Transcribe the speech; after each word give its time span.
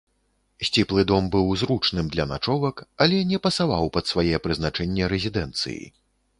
Сціплы 0.69 1.03
дом 1.11 1.27
быў 1.35 1.51
зручным 1.63 2.09
для 2.15 2.25
начовак, 2.33 2.75
але 3.07 3.17
не 3.35 3.43
пасаваў 3.45 3.85
пад 3.99 4.05
свае 4.15 4.43
прызначэнне 4.47 5.03
рэзідэнцыі. 5.15 5.81